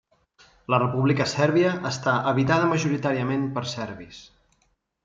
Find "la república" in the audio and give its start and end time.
0.73-1.27